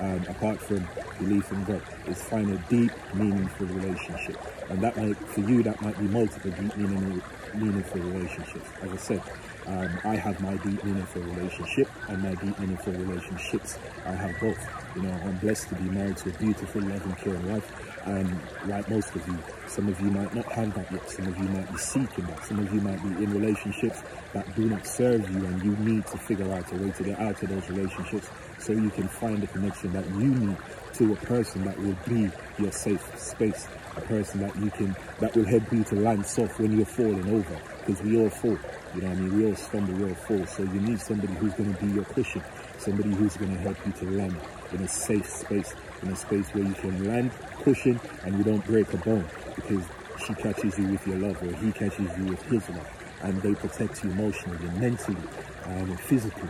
um, 0.00 0.24
apart 0.28 0.60
from 0.60 0.86
belief 1.18 1.50
in 1.52 1.64
God, 1.64 1.82
is 2.06 2.20
find 2.22 2.50
a 2.50 2.56
deep, 2.68 2.90
meaningful 3.14 3.66
relationship. 3.66 4.36
And 4.68 4.80
that 4.82 4.96
might, 4.96 5.16
for 5.16 5.40
you, 5.40 5.62
that 5.62 5.80
might 5.80 5.96
be 5.98 6.04
multiple 6.06 6.50
deep, 6.50 6.76
meaningful 6.76 8.00
relationships. 8.00 8.68
As 8.82 8.90
I 8.90 8.96
said, 8.96 9.22
um, 9.68 10.00
I 10.04 10.16
have 10.16 10.40
my 10.40 10.56
deep, 10.56 10.82
meaningful 10.82 11.20
relationship, 11.22 11.88
and 12.08 12.22
my 12.22 12.34
deep, 12.36 12.58
meaningful 12.58 12.94
relationships, 12.94 13.78
I 14.06 14.12
have 14.12 14.34
both. 14.40 14.58
You 14.96 15.02
know, 15.02 15.12
I'm 15.24 15.36
blessed 15.36 15.68
to 15.68 15.74
be 15.74 15.90
married 15.90 16.16
to 16.18 16.30
a 16.30 16.32
beautiful, 16.32 16.80
loving, 16.80 17.12
caring 17.16 17.52
wife. 17.52 17.70
And 18.06 18.40
like 18.66 18.88
most 18.88 19.14
of 19.14 19.28
you, 19.28 19.38
some 19.66 19.88
of 19.88 20.00
you 20.00 20.10
might 20.10 20.34
not 20.34 20.50
have 20.52 20.72
that 20.74 20.90
yet. 20.90 21.10
Some 21.10 21.26
of 21.26 21.36
you 21.36 21.44
might 21.44 21.70
be 21.70 21.76
seeking 21.76 22.24
that. 22.28 22.42
Some 22.46 22.60
of 22.60 22.72
you 22.72 22.80
might 22.80 23.02
be 23.02 23.22
in 23.22 23.30
relationships 23.30 24.02
that 24.32 24.54
do 24.56 24.70
not 24.70 24.86
serve 24.86 25.28
you, 25.30 25.44
and 25.44 25.62
you 25.62 25.76
need 25.76 26.06
to 26.06 26.16
figure 26.16 26.50
out 26.50 26.72
a 26.72 26.76
way 26.76 26.90
to 26.90 27.02
get 27.04 27.20
out 27.20 27.42
of 27.42 27.48
those 27.50 27.68
relationships 27.68 28.30
so 28.58 28.72
you 28.72 28.90
can 28.90 29.08
find 29.08 29.42
the 29.42 29.46
connection 29.46 29.92
that 29.92 30.06
you 30.10 30.28
need 30.28 30.56
to 30.94 31.12
a 31.12 31.16
person 31.16 31.64
that 31.64 31.78
will 31.78 31.96
be 32.08 32.30
your 32.58 32.72
safe 32.72 33.02
space, 33.18 33.68
a 33.96 34.00
person 34.02 34.40
that 34.40 34.54
you 34.56 34.70
can 34.70 34.96
that 35.20 35.34
will 35.36 35.44
help 35.44 35.72
you 35.72 35.84
to 35.84 35.94
land 35.94 36.26
soft 36.26 36.58
when 36.58 36.76
you're 36.76 36.86
falling 36.86 37.28
over. 37.32 37.60
Because 37.86 38.02
we 38.02 38.18
all 38.18 38.30
fall, 38.30 38.58
you 38.94 39.02
know 39.02 39.08
what 39.08 39.16
I 39.16 39.20
mean? 39.20 39.38
We 39.38 39.46
all 39.46 39.56
stumble, 39.56 39.94
we 39.94 40.08
all 40.08 40.14
fall. 40.14 40.44
So 40.46 40.62
you 40.62 40.80
need 40.80 41.00
somebody 41.00 41.32
who's 41.34 41.54
going 41.54 41.74
to 41.74 41.84
be 41.84 41.92
your 41.92 42.04
cushion, 42.04 42.42
somebody 42.78 43.10
who's 43.10 43.36
going 43.36 43.52
to 43.52 43.58
help 43.58 43.76
you 43.86 43.92
to 43.92 44.10
land 44.10 44.36
in 44.72 44.82
a 44.82 44.88
safe 44.88 45.28
space, 45.28 45.74
in 46.02 46.08
a 46.08 46.16
space 46.16 46.48
where 46.50 46.64
you 46.64 46.74
can 46.74 47.04
land, 47.04 47.30
cushion, 47.62 48.00
and 48.24 48.36
you 48.36 48.44
don't 48.44 48.64
break 48.66 48.92
a 48.92 48.98
bone 48.98 49.26
because 49.54 49.84
she 50.26 50.34
catches 50.34 50.78
you 50.78 50.86
with 50.88 51.06
your 51.06 51.16
love 51.16 51.42
or 51.42 51.52
he 51.56 51.72
catches 51.72 52.18
you 52.18 52.24
with 52.24 52.42
his 52.42 52.68
love. 52.70 52.88
And 53.22 53.40
they 53.42 53.54
protect 53.54 54.04
you 54.04 54.10
emotionally, 54.10 54.68
mentally, 54.78 55.16
um, 55.64 55.90
and 55.90 56.00
physically. 56.00 56.48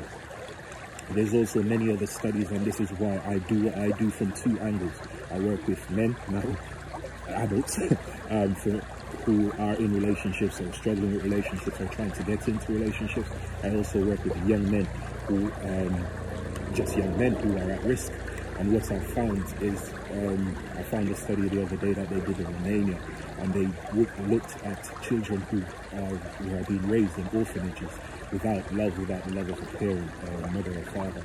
There's 1.11 1.33
also 1.33 1.63
many 1.63 1.91
other 1.91 2.07
studies, 2.07 2.51
and 2.51 2.65
this 2.65 2.81
is 2.81 2.91
why 2.93 3.19
I 3.25 3.39
do 3.39 3.65
what 3.65 3.79
I 3.79 3.91
do 3.93 4.11
from 4.11 4.31
two 4.33 4.59
angles. 4.61 4.93
I 5.31 5.39
work 5.39 5.67
with 5.67 5.91
men, 5.91 6.15
now 6.29 6.43
adults, 7.29 7.79
um, 8.31 8.55
for, 8.55 8.73
who 9.25 9.51
are 9.53 9.75
in 9.75 9.95
relationships 9.95 10.61
or 10.61 10.71
struggling 10.75 11.15
with 11.15 11.25
relationships 11.25 11.81
or 11.81 11.87
trying 11.87 12.11
to 12.11 12.23
get 12.25 12.47
into 12.47 12.73
relationships. 12.73 13.29
I 13.63 13.75
also 13.75 14.05
work 14.05 14.23
with 14.23 14.37
young 14.47 14.71
men 14.71 14.85
who 15.27 15.51
um, 15.63 16.07
just 16.75 16.97
young 16.97 17.17
men 17.19 17.35
who 17.37 17.57
are 17.57 17.71
at 17.71 17.83
risk. 17.85 18.13
And 18.59 18.73
what 18.73 18.91
I 18.91 18.99
found 18.99 19.45
is, 19.63 19.93
um, 20.11 20.57
I 20.77 20.83
found 20.83 21.09
a 21.09 21.15
study 21.15 21.49
the 21.49 21.63
other 21.63 21.77
day 21.77 21.93
that 21.93 22.11
they 22.11 22.21
did 22.21 22.41
in 22.41 22.53
Romania, 22.55 22.99
and 23.39 23.55
they 23.55 23.69
looked 24.27 24.63
at 24.65 25.03
children 25.03 25.41
who 25.43 25.63
are, 25.97 26.17
who 26.17 26.57
are 26.57 26.65
being 26.65 26.87
raised 26.89 27.17
in 27.19 27.29
orphanages 27.33 27.93
without 28.33 28.75
love, 28.75 28.99
without 28.99 29.25
the 29.25 29.35
love 29.35 29.49
of 29.51 29.63
a 29.63 29.77
parent, 29.79 30.11
or 30.29 30.45
a 30.45 30.51
mother 30.51 30.73
or 30.73 30.85
father. 30.93 31.23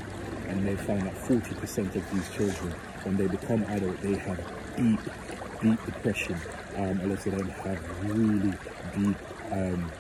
And 0.48 0.68
they 0.68 0.76
found 0.76 1.02
that 1.04 1.16
40% 1.16 1.96
of 1.96 2.12
these 2.12 2.30
children, 2.32 2.72
when 3.04 3.18
they 3.18 3.28
become 3.28 3.64
adult, 3.64 4.00
they 4.02 4.16
have 4.16 4.38
deep, 4.78 5.00
deep 5.62 5.86
depression. 5.86 6.38
Um, 6.76 7.00
a 7.02 7.08
lot 7.08 7.26
of 7.26 7.38
them 7.38 7.50
have 7.50 8.10
really 8.10 8.54
deep 8.96 9.18
um, 9.52 9.92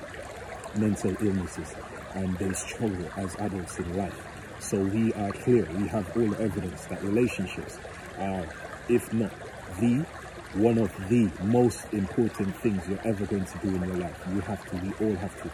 mental 0.75 1.15
illnesses, 1.19 1.73
and 2.15 2.37
they 2.37 2.51
struggle 2.53 3.09
as 3.17 3.35
adults 3.35 3.79
in 3.79 3.97
life. 3.97 4.27
So 4.59 4.79
we 4.81 5.13
are 5.13 5.31
clear, 5.31 5.67
we 5.73 5.87
have 5.89 6.15
all 6.15 6.27
the 6.27 6.41
evidence 6.41 6.85
that 6.85 7.03
relationships 7.03 7.77
are, 8.17 8.45
if 8.87 9.11
not 9.13 9.31
the, 9.79 10.05
one 10.53 10.77
of 10.77 10.91
the 11.09 11.29
most 11.43 11.85
important 11.91 12.55
things 12.57 12.87
you're 12.87 13.01
ever 13.03 13.25
going 13.25 13.45
to 13.45 13.57
do 13.59 13.69
in 13.69 13.83
your 13.83 13.97
life. 13.97 14.17
You 14.33 14.39
have 14.41 14.63
to, 14.69 14.77
we 14.77 15.05
all 15.05 15.15
have 15.17 15.41
to 15.41 15.49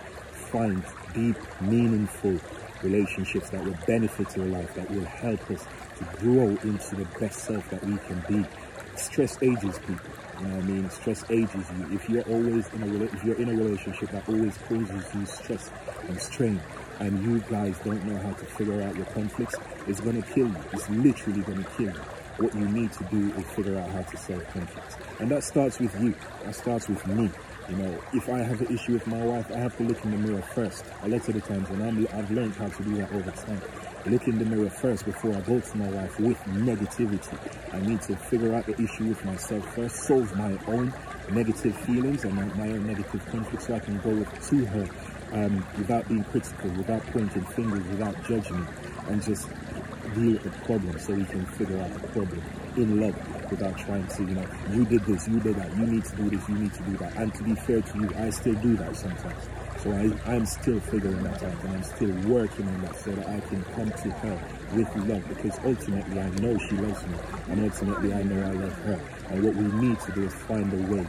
find 0.51 0.83
deep, 1.13 1.37
meaningful 1.61 2.39
relationships 2.83 3.49
that 3.49 3.63
will 3.63 3.77
benefit 3.85 4.35
your 4.35 4.45
life, 4.45 4.73
that 4.75 4.89
will 4.91 5.05
help 5.05 5.51
us 5.51 5.65
to 5.97 6.03
grow 6.17 6.47
into 6.47 6.95
the 6.95 7.07
best 7.19 7.39
self 7.39 7.69
that 7.69 7.83
we 7.83 7.97
can 8.07 8.23
be. 8.27 8.45
Stress 8.95 9.37
ages 9.41 9.79
people. 9.79 10.09
You 10.39 10.47
know 10.47 10.55
what 10.55 10.63
I 10.63 10.67
mean? 10.67 10.89
Stress 10.89 11.23
ages 11.29 11.65
you. 11.77 11.95
If 11.95 12.09
you're 12.09 12.23
always 12.23 12.67
in 12.73 12.83
a 12.83 13.03
if 13.03 13.23
you're 13.23 13.35
in 13.35 13.49
a 13.49 13.53
relationship 13.53 14.09
that 14.11 14.27
always 14.29 14.57
causes 14.57 15.05
you 15.13 15.25
stress 15.25 15.69
and 16.07 16.19
strain, 16.19 16.61
and 16.99 17.23
you 17.23 17.39
guys 17.49 17.77
don't 17.79 18.03
know 18.05 18.17
how 18.21 18.31
to 18.31 18.45
figure 18.45 18.81
out 18.81 18.95
your 18.95 19.05
conflicts, 19.07 19.55
it's 19.87 19.99
gonna 19.99 20.21
kill 20.21 20.47
you. 20.47 20.55
It's 20.73 20.89
literally 20.89 21.41
gonna 21.41 21.65
kill 21.77 21.87
you. 21.87 22.01
What 22.37 22.55
you 22.55 22.67
need 22.69 22.91
to 22.93 23.03
do 23.05 23.33
is 23.35 23.45
figure 23.51 23.77
out 23.77 23.89
how 23.89 24.01
to 24.01 24.17
solve 24.17 24.45
conflicts. 24.51 24.95
And 25.19 25.29
that 25.31 25.43
starts 25.43 25.79
with 25.79 25.99
you. 26.01 26.15
That 26.45 26.55
starts 26.55 26.87
with 26.87 27.05
me. 27.07 27.29
You 27.69 27.75
know, 27.75 28.01
if 28.13 28.27
I 28.29 28.39
have 28.39 28.61
an 28.61 28.73
issue 28.73 28.93
with 28.93 29.05
my 29.05 29.23
wife, 29.23 29.51
I 29.51 29.57
have 29.57 29.77
to 29.77 29.83
look 29.83 30.03
in 30.03 30.09
the 30.09 30.17
mirror 30.17 30.41
first. 30.41 30.83
A 31.03 31.07
lot 31.07 31.27
of 31.27 31.35
the 31.35 31.41
times, 31.41 31.69
and 31.69 31.83
I'm, 31.83 32.07
I've 32.17 32.31
learned 32.31 32.55
how 32.55 32.67
to 32.67 32.83
do 32.83 32.95
that 32.95 33.11
over 33.11 33.29
time. 33.29 33.61
Look 34.07 34.27
in 34.27 34.39
the 34.39 34.45
mirror 34.45 34.71
first 34.71 35.05
before 35.05 35.35
I 35.35 35.41
go 35.41 35.59
to 35.59 35.77
my 35.77 35.87
wife 35.89 36.19
with 36.19 36.39
negativity. 36.45 37.37
I 37.71 37.79
need 37.81 38.01
to 38.03 38.15
figure 38.15 38.55
out 38.55 38.65
the 38.65 38.81
issue 38.81 39.05
with 39.05 39.23
myself 39.23 39.75
first, 39.75 39.97
solve 39.97 40.35
my 40.35 40.57
own 40.67 40.91
negative 41.31 41.77
feelings 41.81 42.23
and 42.23 42.33
my 42.33 42.69
own 42.69 42.87
negative 42.87 43.23
conflicts 43.27 43.67
so 43.67 43.75
I 43.75 43.79
can 43.79 43.99
go 43.99 44.23
to 44.23 44.65
her 44.65 44.87
um, 45.33 45.63
without 45.77 46.07
being 46.07 46.23
critical, 46.23 46.71
without 46.71 47.05
pointing 47.07 47.45
fingers, 47.45 47.85
without 47.85 48.15
judging, 48.23 48.67
and 49.09 49.23
just 49.23 49.47
deal 50.09 50.33
with 50.33 50.43
the 50.43 50.49
problem 50.65 50.97
so 50.99 51.13
we 51.13 51.25
can 51.25 51.45
figure 51.45 51.79
out 51.79 51.93
the 51.93 52.07
problem 52.09 52.41
in 52.75 53.01
love 53.01 53.51
without 53.51 53.77
trying 53.77 54.07
to, 54.07 54.23
you 54.23 54.35
know, 54.35 54.45
you 54.71 54.85
did 54.85 55.03
this, 55.05 55.27
you 55.27 55.39
did 55.39 55.55
that, 55.55 55.75
you 55.77 55.85
need 55.85 56.05
to 56.05 56.15
do 56.15 56.29
this, 56.29 56.47
you 56.49 56.55
need 56.55 56.73
to 56.73 56.83
do 56.83 56.97
that. 56.97 57.15
And 57.15 57.33
to 57.33 57.43
be 57.43 57.55
fair 57.55 57.81
to 57.81 57.97
you, 57.97 58.09
I 58.17 58.29
still 58.29 58.55
do 58.55 58.75
that 58.77 58.95
sometimes. 58.95 59.49
So 59.83 59.91
I, 59.91 60.33
I'm 60.33 60.45
still 60.45 60.79
figuring 60.79 61.23
that 61.23 61.41
out 61.41 61.63
and 61.63 61.73
I'm 61.73 61.83
still 61.83 62.11
working 62.29 62.67
on 62.67 62.81
that 62.81 62.95
so 62.97 63.11
that 63.11 63.27
I 63.27 63.39
can 63.39 63.63
come 63.75 63.89
to 63.89 64.09
her 64.09 64.39
with 64.73 64.95
love 65.07 65.27
because 65.29 65.57
ultimately 65.63 66.19
I 66.19 66.29
know 66.41 66.57
she 66.57 66.75
loves 66.75 67.07
me 67.07 67.17
and 67.49 67.63
ultimately 67.63 68.13
I 68.13 68.23
know 68.23 68.45
I 68.45 68.51
love 68.51 68.73
her. 68.83 68.99
And 69.29 69.43
what 69.43 69.55
we 69.55 69.87
need 69.87 69.99
to 70.01 70.11
do 70.11 70.23
is 70.25 70.33
find 70.33 70.71
a 70.73 70.93
way 70.93 71.07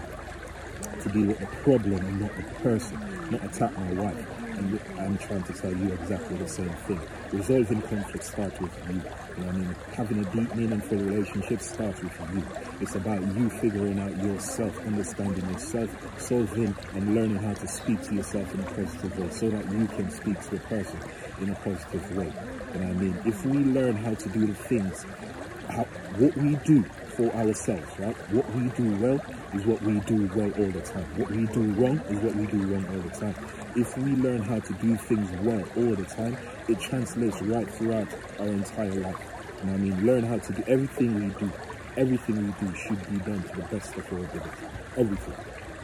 to 1.02 1.08
deal 1.08 1.26
with 1.26 1.40
the 1.40 1.46
problem 1.46 1.98
and 1.98 2.20
not 2.20 2.36
the 2.36 2.42
person, 2.60 3.28
not 3.30 3.44
attack 3.44 3.76
my 3.76 3.92
wife. 3.94 4.39
I'm 4.60 5.16
trying 5.16 5.42
to 5.44 5.52
tell 5.54 5.74
you 5.74 5.92
exactly 5.92 6.36
the 6.36 6.48
same 6.48 6.68
thing. 6.68 7.00
Resolving 7.32 7.82
conflict 7.82 8.24
starts 8.24 8.60
with 8.60 8.76
you. 8.88 8.94
You 9.38 9.44
know 9.44 9.48
I 9.48 9.52
mean? 9.52 9.76
Having 9.94 10.18
a 10.18 10.24
deep, 10.32 10.54
meaningful 10.54 10.98
relationship 10.98 11.60
starts 11.62 12.02
with 12.02 12.20
you. 12.34 12.44
It's 12.80 12.94
about 12.94 13.22
you 13.34 13.48
figuring 13.48 13.98
out 13.98 14.16
yourself, 14.18 14.86
understanding 14.86 15.48
yourself, 15.50 15.90
solving 16.20 16.74
and 16.94 17.14
learning 17.14 17.38
how 17.38 17.54
to 17.54 17.66
speak 17.66 18.02
to 18.02 18.14
yourself 18.14 18.52
in 18.54 18.60
a 18.60 18.64
positive 18.64 19.18
way 19.18 19.30
so 19.30 19.48
that 19.48 19.64
you 19.72 19.86
can 19.86 20.10
speak 20.10 20.40
to 20.50 20.56
a 20.56 20.60
person 20.60 20.98
in 21.40 21.50
a 21.50 21.54
positive 21.56 22.16
way. 22.16 22.32
You 22.74 22.80
know 22.80 22.90
I 22.90 22.92
mean? 22.92 23.18
If 23.24 23.44
we 23.46 23.58
learn 23.58 23.96
how 23.96 24.14
to 24.14 24.28
do 24.28 24.46
the 24.46 24.54
things, 24.54 25.06
what 26.20 26.36
we 26.36 26.54
do 26.66 26.82
for 27.16 27.32
ourselves, 27.34 27.98
right? 27.98 28.14
What 28.30 28.44
we 28.54 28.68
do 28.76 28.94
well 28.96 29.24
is 29.54 29.64
what 29.64 29.80
we 29.80 30.00
do 30.00 30.30
well 30.34 30.52
all 30.52 30.70
the 30.70 30.82
time. 30.82 31.06
What 31.16 31.30
we 31.30 31.46
do 31.46 31.62
wrong 31.80 31.98
is 32.10 32.18
what 32.18 32.34
we 32.36 32.46
do 32.46 32.58
wrong 32.66 32.86
all 32.92 33.00
the 33.00 33.16
time. 33.16 33.34
If 33.74 33.96
we 33.96 34.12
learn 34.16 34.42
how 34.42 34.60
to 34.60 34.72
do 34.74 34.96
things 34.96 35.30
well 35.40 35.64
all 35.78 35.94
the 35.94 36.04
time, 36.04 36.36
it 36.68 36.78
translates 36.78 37.40
right 37.40 37.66
throughout 37.66 38.08
our 38.38 38.48
entire 38.48 38.92
life. 38.92 39.16
You 39.60 39.66
know 39.66 39.72
what 39.72 39.74
I 39.74 39.76
mean? 39.78 40.06
Learn 40.06 40.24
how 40.24 40.38
to 40.38 40.52
do 40.52 40.62
everything 40.66 41.14
we 41.14 41.34
do. 41.40 41.50
Everything 41.96 42.36
we 42.46 42.66
do 42.66 42.74
should 42.76 43.00
be 43.10 43.16
done 43.24 43.42
to 43.42 43.56
the 43.56 43.68
best 43.74 43.96
of 43.96 44.12
our 44.12 44.18
ability. 44.18 44.50
Everything. 44.98 45.34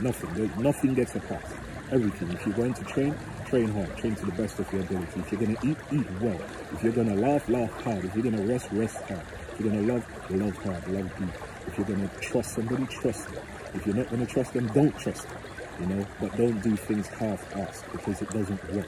Nothing. 0.00 0.62
Nothing 0.62 0.95
gets 0.95 1.14
a 1.14 1.21
pass. 1.21 1.55
Everything. 1.90 2.31
If 2.33 2.45
you're 2.45 2.57
going 2.57 2.75
to 2.75 2.85
train, 2.85 3.14
train 3.47 3.69
hard. 3.69 3.97
Train 3.97 4.14
to 4.16 4.26
the 4.26 4.33
best 4.33 4.59
of 4.59 4.71
your 4.71 4.83
ability. 4.83 5.19
If 5.19 5.33
you're 5.33 5.40
going 5.40 5.57
to 5.57 5.66
eat, 5.66 5.78
eat 5.93 6.11
well. 6.21 6.40
If 6.75 6.83
you're 6.83 6.93
going 6.93 7.09
to 7.09 7.14
laugh, 7.14 7.49
laugh 7.49 7.71
hard. 7.83 8.05
If 8.05 8.14
you're 8.14 8.25
going 8.25 8.37
to 8.37 8.52
rest, 8.52 8.69
rest 8.73 8.97
hard. 9.09 9.23
If 9.57 9.65
you're 9.65 9.73
going 9.73 9.87
to 9.87 9.93
love, 9.95 10.31
love 10.31 10.57
hard, 10.65 10.89
love 10.89 11.19
deep. 11.19 11.29
If 11.67 11.79
you're 11.79 11.87
going 11.87 12.07
to 12.07 12.17
trust 12.21 12.57
somebody, 12.57 12.85
trust 12.89 13.27
them. 13.33 13.43
If 13.73 13.87
you're 13.87 13.97
not 13.97 14.11
going 14.11 14.27
to 14.27 14.31
trust 14.31 14.53
them, 14.53 14.67
don't 14.67 14.99
trust 14.99 15.27
them. 15.27 15.39
You 15.81 15.87
know, 15.87 16.07
but 16.21 16.37
don't 16.37 16.61
do 16.63 16.77
things 16.77 17.07
half-assed 17.09 17.91
because 17.91 18.21
it 18.21 18.29
doesn't 18.29 18.75
work. 18.75 18.87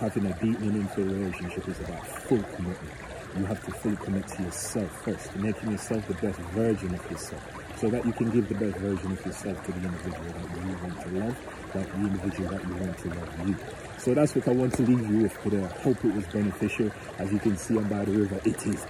Having 0.00 0.26
a 0.26 0.32
deep, 0.40 0.58
meaningful 0.58 1.04
relationship 1.04 1.68
is 1.68 1.78
about 1.80 2.04
full 2.04 2.42
commitment. 2.42 2.92
You 3.38 3.44
have 3.44 3.64
to 3.64 3.70
fully 3.70 3.96
commit 3.96 4.26
to 4.26 4.42
yourself 4.42 5.04
first, 5.04 5.36
making 5.36 5.70
yourself 5.70 6.06
the 6.08 6.14
best 6.14 6.38
version 6.50 6.92
of 6.92 7.10
yourself, 7.10 7.42
so 7.80 7.88
that 7.88 8.04
you 8.04 8.12
can 8.12 8.30
give 8.30 8.48
the 8.48 8.56
best 8.56 8.76
version 8.78 9.12
of 9.12 9.24
yourself 9.24 9.64
to 9.64 9.72
the 9.72 9.78
individual 9.78 10.24
that 10.24 10.66
you 10.66 10.76
want 10.82 11.00
to 11.00 11.08
love, 11.24 11.36
that 11.72 11.86
the 11.86 11.94
individual 11.94 12.50
that 12.50 12.66
you 12.66 12.74
want 12.74 12.98
to 12.98 13.08
love 13.08 13.48
you. 13.48 13.56
So 13.98 14.14
that's 14.14 14.34
what 14.34 14.48
I 14.48 14.50
want 14.50 14.74
to 14.74 14.82
leave 14.82 15.08
you 15.08 15.22
with 15.22 15.42
today. 15.42 15.64
I 15.64 15.68
hope 15.80 16.04
it 16.04 16.14
was 16.14 16.26
beneficial. 16.26 16.90
As 17.18 17.32
you 17.32 17.38
can 17.38 17.56
see, 17.56 17.78
I'm 17.78 17.88
by 17.88 18.04
the 18.04 18.12
river. 18.12 18.40
It 18.44 18.66
is 18.66 18.84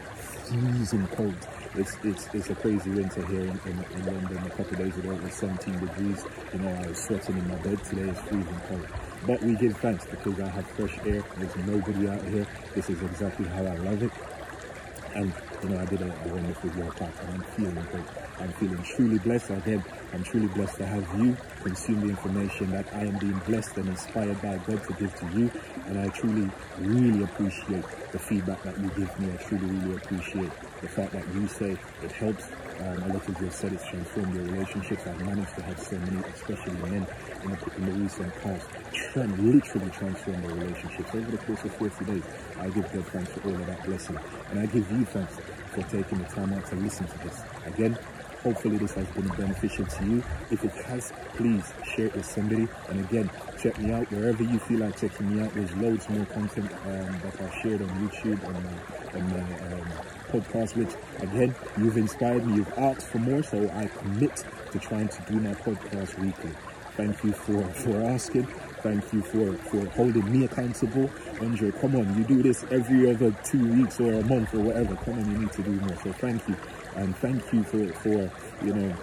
freezing 0.52 1.06
cold. 1.09 1.35
It's, 1.75 1.97
it's, 2.04 2.28
it's 2.35 2.50
a 2.50 2.54
crazy 2.54 2.90
winter 2.90 3.25
here 3.26 3.40
in, 3.40 3.61
in, 3.64 3.85
in 3.94 4.06
London. 4.06 4.38
A 4.38 4.50
couple 4.50 4.76
days 4.76 4.97
ago 4.97 5.12
it 5.12 5.23
was 5.23 5.32
17 5.35 5.78
degrees. 5.78 6.25
You 6.52 6.59
know, 6.59 6.68
I 6.68 6.87
was 6.88 6.99
sweating 6.99 7.38
in 7.38 7.49
my 7.49 7.54
bed. 7.56 7.82
Today 7.85 8.02
it's 8.02 8.21
freezing 8.21 8.61
cold. 8.68 8.87
But 9.26 9.42
we 9.42 9.54
give 9.54 9.76
thanks 9.78 10.04
because 10.06 10.38
I 10.40 10.49
have 10.49 10.66
fresh 10.66 10.99
air. 11.06 11.25
There's 11.38 11.56
nobody 11.66 12.09
out 12.09 12.23
here. 12.25 12.47
This 12.75 12.90
is 12.90 13.00
exactly 13.02 13.47
how 13.47 13.64
I 13.64 13.76
love 13.76 14.02
it. 14.02 14.12
And, 15.14 15.32
you 15.62 15.69
know, 15.69 15.81
I 15.81 15.85
did 15.85 16.00
a, 16.00 16.07
a 16.07 16.28
wonderful 16.28 16.71
workout 16.71 17.12
and 17.21 17.35
I'm 17.35 17.42
feeling 17.42 17.87
great. 17.90 18.04
I'm 18.40 18.52
feeling 18.54 18.83
truly 18.83 19.19
blessed. 19.19 19.50
Again, 19.50 19.85
I'm 20.12 20.25
truly 20.25 20.49
blessed 20.49 20.76
to 20.78 20.87
have 20.87 21.21
you 21.21 21.37
consume 21.62 22.00
the 22.00 22.09
information 22.09 22.71
that 22.71 22.87
I 22.92 23.04
am 23.04 23.19
being 23.19 23.40
blessed 23.47 23.76
and 23.76 23.88
inspired 23.88 24.40
by 24.42 24.57
God 24.59 24.83
to 24.85 24.92
give 24.95 25.14
to 25.21 25.26
you. 25.38 25.50
And 25.87 25.99
I 25.99 26.09
truly, 26.09 26.50
really 26.81 27.23
appreciate 27.23 27.85
the 28.11 28.19
feedback 28.19 28.62
that 28.62 28.78
you 28.78 28.88
give 28.97 29.19
me. 29.21 29.33
I 29.33 29.37
truly, 29.37 29.66
really 29.66 29.97
appreciate 29.97 30.50
the 30.81 30.88
fact 30.88 31.12
that 31.12 31.25
you 31.35 31.47
say 31.47 31.76
it 32.02 32.12
helps. 32.12 32.45
Um, 32.80 33.02
a 33.02 33.08
lot 33.14 33.28
of 33.28 33.40
you 33.40 33.44
have 33.46 33.54
said 33.54 33.72
it's 33.72 33.86
transformed 33.86 34.34
your 34.34 34.44
relationships. 34.44 35.06
I've 35.06 35.20
managed 35.24 35.54
to 35.56 35.62
have 35.62 35.78
so 35.78 35.96
many, 35.98 36.18
especially 36.34 36.72
men 36.90 37.06
in 37.44 37.50
the, 37.50 37.74
in 37.76 37.86
the 37.86 37.92
recent 37.92 38.34
past, 38.42 38.66
trend, 38.92 39.38
literally 39.38 39.90
transform 39.90 40.42
their 40.42 40.54
relationships. 40.54 41.14
Over 41.14 41.30
the 41.30 41.38
course 41.38 41.64
of 41.64 41.74
40 41.76 42.04
days, 42.04 42.22
I 42.58 42.68
give 42.70 42.92
God 42.92 43.06
thanks 43.06 43.30
for 43.32 43.48
all 43.48 43.54
of 43.54 43.66
that 43.66 43.84
blessing. 43.84 44.18
And 44.50 44.60
I 44.60 44.66
give 44.66 44.90
you 44.90 45.04
thanks 45.04 45.36
for 45.72 45.82
taking 45.82 46.18
the 46.18 46.24
time 46.24 46.52
out 46.52 46.66
to 46.66 46.76
listen 46.76 47.06
to 47.06 47.18
this. 47.18 47.42
Again, 47.66 47.98
Hopefully 48.42 48.76
this 48.76 48.92
has 48.94 49.06
been 49.08 49.28
beneficial 49.28 49.86
to 49.86 50.04
you. 50.04 50.24
If 50.50 50.64
it 50.64 50.72
has, 50.86 51.12
please 51.36 51.72
share 51.94 52.06
it 52.06 52.16
with 52.16 52.26
somebody. 52.26 52.66
And 52.88 52.98
again, 52.98 53.30
check 53.56 53.78
me 53.78 53.92
out 53.92 54.10
wherever 54.10 54.42
you 54.42 54.58
feel 54.58 54.80
like 54.80 54.98
checking 54.98 55.32
me 55.32 55.44
out. 55.44 55.54
There's 55.54 55.72
loads 55.76 56.08
more 56.08 56.26
content 56.26 56.72
um, 56.72 57.20
that 57.22 57.40
I've 57.40 57.54
shared 57.62 57.82
on 57.82 57.88
YouTube 57.88 58.42
and 58.42 58.64
my, 58.64 58.72
and 59.12 59.28
my 59.30 59.76
um, 59.76 59.92
podcast, 60.32 60.76
which 60.76 60.94
again, 61.22 61.54
you've 61.78 61.96
inspired 61.96 62.46
me. 62.46 62.56
You've 62.56 62.78
asked 62.78 63.06
for 63.06 63.18
more, 63.18 63.42
so 63.42 63.70
I 63.74 63.86
commit 63.86 64.44
to 64.72 64.78
trying 64.78 65.08
to 65.08 65.22
do 65.22 65.34
my 65.38 65.52
podcast 65.54 66.18
weekly. 66.18 66.52
Thank 66.96 67.22
you 67.24 67.32
for, 67.32 67.62
for 67.68 68.02
asking. 68.02 68.46
Thank 68.82 69.12
you 69.12 69.22
for, 69.22 69.52
for 69.70 69.86
holding 69.90 70.30
me 70.32 70.44
accountable. 70.44 71.08
Andre, 71.40 71.70
come 71.70 71.94
on, 71.96 72.16
you 72.18 72.24
do 72.24 72.42
this 72.42 72.64
every 72.70 73.10
other 73.10 73.30
two 73.44 73.64
weeks 73.74 74.00
or 74.00 74.12
a 74.12 74.24
month 74.24 74.52
or 74.54 74.60
whatever. 74.60 74.96
Come 74.96 75.18
on, 75.18 75.30
you 75.30 75.38
need 75.38 75.52
to 75.52 75.62
do 75.62 75.70
more. 75.70 75.96
So 76.02 76.12
thank 76.14 76.46
you. 76.48 76.56
And 76.96 77.16
thank 77.16 77.52
you 77.52 77.62
for, 77.62 77.86
for 78.02 78.30
you 78.64 78.74
know, 78.74 78.94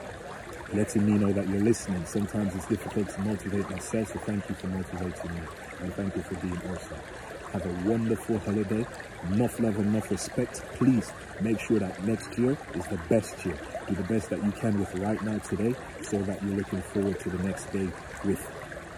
letting 0.73 1.05
me 1.05 1.13
know 1.13 1.31
that 1.33 1.47
you're 1.47 1.61
listening. 1.61 2.05
Sometimes 2.05 2.53
it's 2.55 2.67
difficult 2.67 3.09
to 3.09 3.21
motivate 3.21 3.69
myself, 3.69 4.13
so 4.13 4.19
thank 4.19 4.47
you 4.49 4.55
for 4.55 4.67
motivating 4.67 5.33
me. 5.33 5.41
And 5.79 5.93
thank 5.93 6.15
you 6.15 6.21
for 6.21 6.35
being 6.35 6.61
awesome. 6.69 7.28
Have 7.53 7.65
a 7.65 7.89
wonderful 7.89 8.37
holiday. 8.39 8.85
Enough 9.31 9.59
love 9.59 9.77
and 9.79 9.87
enough 9.87 10.11
respect. 10.11 10.61
Please 10.75 11.11
make 11.41 11.59
sure 11.59 11.79
that 11.79 12.03
next 12.05 12.37
year 12.37 12.55
is 12.75 12.85
the 12.87 12.99
best 13.09 13.43
year. 13.43 13.57
Do 13.87 13.95
the 13.95 14.03
best 14.03 14.29
that 14.29 14.43
you 14.43 14.51
can 14.51 14.79
with 14.79 14.93
right 14.99 15.19
now 15.23 15.39
today 15.39 15.73
so 16.03 16.21
that 16.23 16.43
you're 16.43 16.57
looking 16.57 16.81
forward 16.83 17.19
to 17.21 17.29
the 17.29 17.43
next 17.43 17.71
day 17.71 17.89
with, 18.23 18.51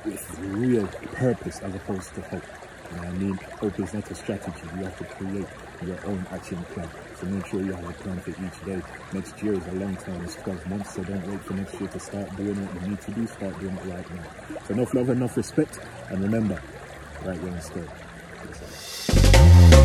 with 0.04 0.40
real 0.40 0.86
purpose 1.14 1.60
as 1.60 1.74
opposed 1.76 2.14
to 2.16 2.22
hope. 2.24 2.44
You 2.92 2.98
what 2.98 3.08
I 3.08 3.12
mean? 3.12 3.40
Hope 3.62 3.80
is 3.80 3.94
not 3.94 4.12
a 4.12 4.16
strategy. 4.16 4.62
You 4.76 4.84
have 4.84 4.98
to 4.98 5.06
create 5.06 5.48
your 5.86 6.06
own 6.06 6.28
action 6.32 6.62
plan. 6.74 6.90
So 7.16 7.28
make 7.28 7.46
sure 7.46 7.62
you 7.62 7.72
have 7.72 7.90
a 7.90 7.94
plan 7.94 8.20
for 8.20 8.32
each 8.32 8.66
day. 8.66 8.82
Next 9.14 9.42
year 9.42 9.54
is 9.54 9.66
a 9.68 9.74
long 9.76 9.96
time. 9.96 10.22
It's 10.26 10.36
12 10.36 10.68
months. 10.68 10.96
So 10.96 11.04
don't 11.04 11.26
wait 11.26 11.42
for 11.42 11.54
next 11.54 11.80
year 11.80 11.88
to 11.88 12.00
start 12.02 12.36
doing 12.36 12.66
what 12.66 12.82
you 12.82 12.90
need 12.90 13.02
to 13.02 13.12
do. 13.12 13.28
Start 13.28 13.58
doing 13.62 13.78
it 13.78 13.86
right 13.86 14.14
now. 14.14 14.24
So 14.68 14.74
enough 14.74 14.94
love, 14.94 15.10
enough 15.10 15.38
respect. 15.38 15.80
And 16.10 16.22
remember, 16.22 16.62
right 17.24 17.42
way 17.42 17.50
and 17.50 18.01
Thank 18.44 19.76
you. 19.76 19.81